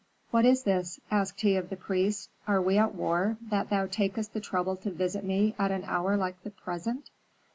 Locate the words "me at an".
5.23-5.83